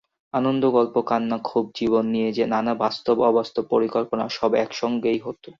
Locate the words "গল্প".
0.71-0.95